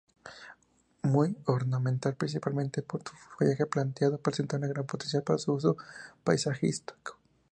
[1.03, 5.77] Muy ornamental, principalmente por su follaje plateado, presenta gran potencial para su uso
[6.23, 7.19] paisajístico.